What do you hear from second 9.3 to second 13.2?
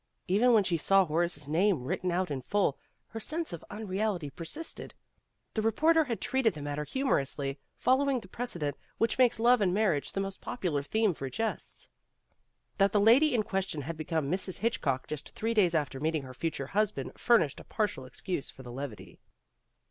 love and marriage the most popular theme for jests. That the